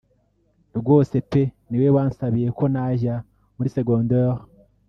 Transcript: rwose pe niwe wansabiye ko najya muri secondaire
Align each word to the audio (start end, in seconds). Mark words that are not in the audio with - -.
rwose 0.79 1.15
pe 1.31 1.41
niwe 1.69 1.87
wansabiye 1.95 2.49
ko 2.57 2.63
najya 2.73 3.15
muri 3.55 3.73
secondaire 3.75 4.41